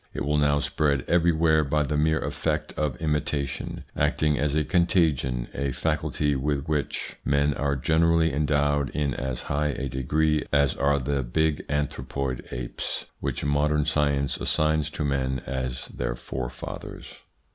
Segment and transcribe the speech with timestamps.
[0.15, 4.63] It will now spread everywhere by the mere effect of imita tion, acting as a
[4.63, 10.73] contagion, a faculty with which men are generally endowed in as high a degree as
[10.73, 17.21] are the big anthropoid apes, which modern science assigns to men as their forefathers.